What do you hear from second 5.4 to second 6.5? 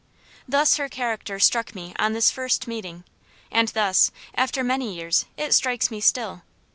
strikes me still.